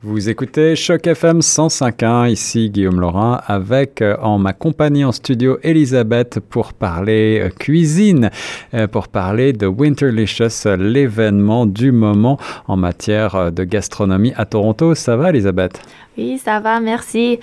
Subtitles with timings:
[0.00, 5.58] Vous écoutez Choc FM 105.1, ici Guillaume Laurin, avec euh, en ma compagnie en studio
[5.64, 8.30] Elisabeth pour parler euh, cuisine,
[8.74, 12.38] euh, pour parler de Winterlicious, l'événement du moment
[12.68, 14.94] en matière de gastronomie à Toronto.
[14.94, 15.80] Ça va Elisabeth?
[16.16, 17.38] Oui, ça va, merci.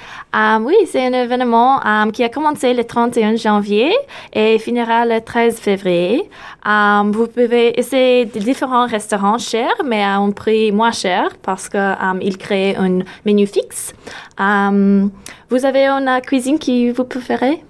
[0.60, 1.80] Oui, c'est un événement
[2.12, 3.94] qui a commencé le 31 janvier
[4.34, 6.30] et finira le 13 février.
[6.66, 12.76] Vous pouvez essayer différents restaurants chers, mais à un prix moins cher parce qu'ils créent
[12.78, 13.94] un menu fixe.
[14.38, 17.64] vous avez une cuisine qui vous préférez?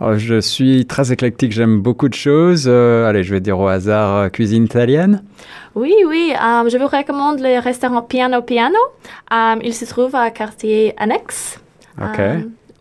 [0.00, 2.64] Oh, je suis très éclectique, j'aime beaucoup de choses.
[2.66, 5.22] Euh, allez, je vais dire au hasard euh, cuisine italienne.
[5.76, 8.78] Oui, oui, euh, je vous recommande le restaurant Piano Piano.
[9.62, 11.60] il se trouve à quartier annexe.
[12.00, 12.20] Ok.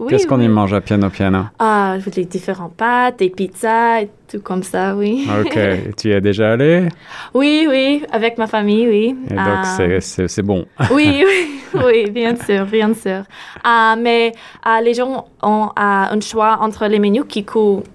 [0.08, 1.44] Qu'est-ce qu'on y mange à Piano Piano?
[1.60, 5.27] Ah, les différents pâtes, des pizzas et tout comme ça, oui.
[5.41, 5.58] Ok.
[5.98, 6.88] tu y es déjà allé?
[7.34, 9.16] Oui, oui, avec ma famille, oui.
[9.30, 10.66] Et donc, c'est bon.
[10.91, 13.24] oui, oui, oui, bien sûr, bien sûr.
[13.66, 14.32] Uh, mais
[14.66, 17.86] uh, les gens ont uh, un choix entre les menus qui coûtent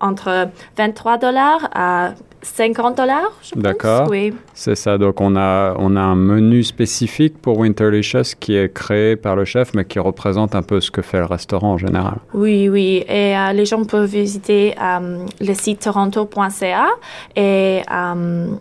[0.00, 2.14] entre 23 dollars à
[2.46, 3.62] 50 dollars, je pense.
[3.62, 4.08] D'accord.
[4.08, 4.32] Oui.
[4.54, 4.98] C'est ça.
[4.98, 9.44] Donc, on a, on a un menu spécifique pour Winterlicious qui est créé par le
[9.44, 12.18] chef, mais qui représente un peu ce que fait le restaurant en général.
[12.32, 13.04] Oui, oui.
[13.08, 16.86] Et euh, les gens peuvent visiter euh, le site toronto.ca
[17.34, 18.56] et euh,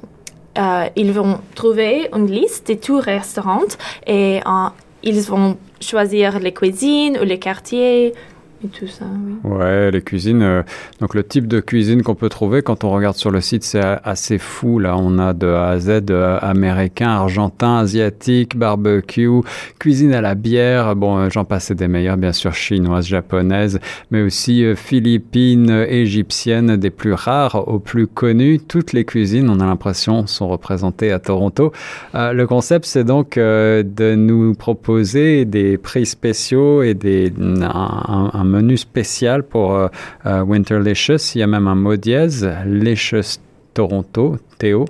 [0.95, 3.71] ils vont trouver une liste de tous les restaurants
[4.07, 4.39] et
[5.03, 8.13] ils vont choisir les cuisines ou les quartiers
[8.73, 9.51] tout ça, oui.
[9.51, 10.41] Ouais, les cuisines.
[10.41, 10.63] Euh,
[10.99, 13.81] donc le type de cuisine qu'on peut trouver quand on regarde sur le site, c'est
[14.03, 14.79] assez fou.
[14.79, 19.41] Là, on a de A à Z euh, américain, argentin, asiatique, barbecue,
[19.79, 20.95] cuisine à la bière.
[20.95, 23.79] Bon, euh, j'en passe des meilleurs, bien sûr, chinoise, japonaise,
[24.11, 28.59] mais aussi philippines, égyptiennes, des plus rares aux plus connues.
[28.59, 31.71] Toutes les cuisines, on a l'impression, sont représentées à Toronto.
[32.13, 39.43] le concept, c'est donc de nous proposer des prix spéciaux et des un menu spécial
[39.43, 39.87] pour euh,
[40.25, 41.33] euh, Winterlicious.
[41.35, 43.39] Il y a même un mot dièse, Licious
[43.73, 44.85] Toronto, Théo.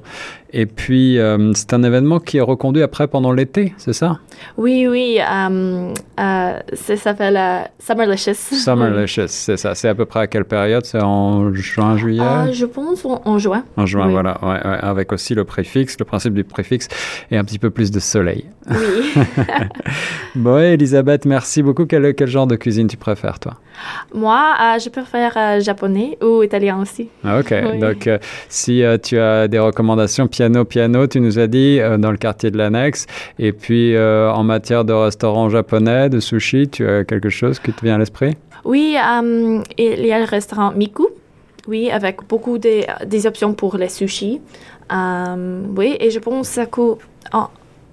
[0.57, 4.19] Et puis, euh, c'est un événement qui est reconduit après pendant l'été, c'est ça?
[4.55, 5.19] Oui, oui.
[5.19, 7.37] Um, ça s'appelle
[7.77, 8.35] Summerlicious.
[8.35, 9.75] Summerlicious, c'est ça.
[9.75, 10.85] C'est à peu près à quelle période?
[10.85, 12.23] C'est en juin, juillet?
[12.23, 13.65] Ah, je pense en, juin.
[13.75, 14.39] En juin, voilà.
[14.41, 15.97] Ouais, avec aussi le préfixe.
[15.99, 16.87] Le principe du préfixe
[17.31, 18.45] et un petit peu plus de soleil.
[18.69, 19.13] Oui.
[20.35, 21.85] bon, Elisabeth, merci beaucoup.
[21.85, 23.55] Quel, quel, genre de cuisine tu préfères, toi?
[24.13, 27.09] Moi, je préfère japonais ou italien aussi.
[27.25, 27.53] Ah, OK.
[27.77, 28.09] Donc,
[28.47, 32.51] si tu as des recommandations piano, piano, tu nous as dit, euh, dans le quartier
[32.51, 33.07] de l'annexe.
[33.39, 37.73] Et puis, euh, en matière de restaurant japonais, de sushi, tu as quelque chose qui
[37.73, 38.35] te vient à l'esprit?
[38.63, 41.07] Oui, euh, il y a le restaurant Miku.
[41.67, 44.39] Oui, avec beaucoup de, des options pour les sushis.
[44.91, 46.99] oui, et je pense que ça coûte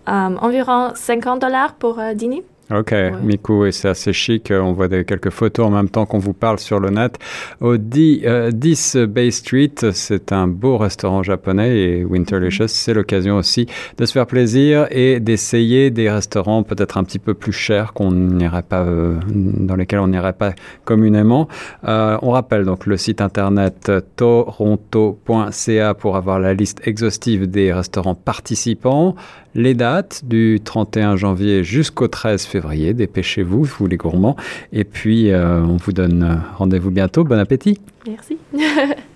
[0.06, 2.42] environ 50 dollars pour dîner.
[2.74, 4.50] Ok, Miku, et c'est assez chic.
[4.50, 7.18] Euh, on voit des, quelques photos en même temps qu'on vous parle sur le net.
[7.60, 13.66] Au 10, euh, Bay Street, c'est un beau restaurant japonais et Winterlicious, c'est l'occasion aussi
[13.98, 18.10] de se faire plaisir et d'essayer des restaurants peut-être un petit peu plus chers qu'on
[18.12, 20.54] n'irait pas, euh, dans lesquels on n'irait pas
[20.84, 21.48] communément.
[21.84, 29.14] on rappelle donc le site internet toronto.ca pour avoir la liste exhaustive des restaurants participants,
[29.54, 32.61] les dates du 31 janvier jusqu'au 13 février.
[32.94, 34.36] Dépêchez-vous, vous les gourmands.
[34.72, 37.24] Et puis, euh, on vous donne rendez-vous bientôt.
[37.24, 37.78] Bon appétit.
[38.06, 38.38] Merci.